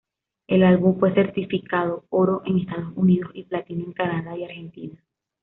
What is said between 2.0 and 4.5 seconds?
oro en Estados Unidos y platino en Canadá y